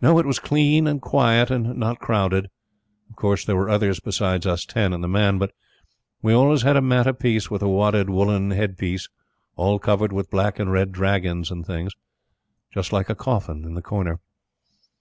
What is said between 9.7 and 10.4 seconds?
covered with